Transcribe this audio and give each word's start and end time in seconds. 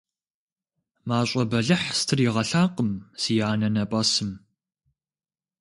Мащӏэ 1.07 1.43
бэлыхь 1.49 1.89
стригъэлъакъым 1.99 2.91
си 3.21 3.33
анэнэпӏэсым. 3.49 4.31